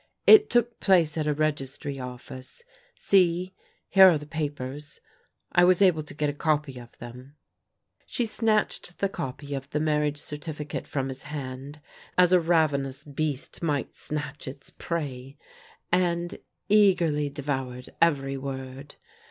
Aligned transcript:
"It 0.35 0.49
took 0.49 0.79
place 0.79 1.15
at 1.15 1.27
a 1.27 1.33
Registry 1.35 1.99
Office. 1.99 2.63
See, 2.97 3.53
here 3.87 4.09
are 4.09 4.17
the 4.17 4.25
papers. 4.25 4.99
I 5.51 5.63
was 5.63 5.79
able 5.79 6.01
to 6.01 6.15
get 6.15 6.27
a 6.27 6.33
copy 6.33 6.79
of 6.79 6.91
tfiem." 6.93 7.33
She 8.07 8.25
snatched 8.25 8.97
the 8.97 9.07
copy 9.09 9.53
of 9.53 9.69
the 9.69 9.79
marriage 9.79 10.17
certificate 10.17 10.87
from 10.87 11.09
his 11.09 11.21
band, 11.25 11.81
as 12.17 12.31
a 12.31 12.39
ravenous 12.41 13.03
beast 13.03 13.61
mv^Vvl 13.61 13.89
^tvalcU 13.93 14.47
its 14.47 14.71
prey, 14.71 15.37
and 15.91 16.31
ti 16.31 16.35
THE 16.35 16.39
GIBLS 16.39 16.71
ABE 16.71 16.71
LOCATED 16.71 16.77
183 16.77 16.77
eagerly 16.81 17.29
devoured 17.29 17.89
every 18.01 18.37
word. 18.37 18.95